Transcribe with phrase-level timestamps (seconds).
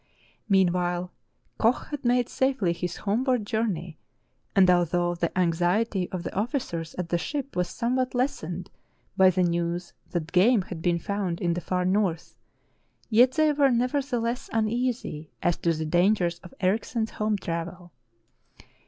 [0.49, 1.11] Meanwhile,
[1.59, 3.99] Koch had made safely his homeward journey,
[4.55, 8.71] and, although the anxiety of the officers at the ship was somewhat lessened
[9.15, 12.35] by the news that game had been found in the far north,
[13.11, 17.91] yet they were neverthe less uneasy as to the dangers of Erichsen's home travel.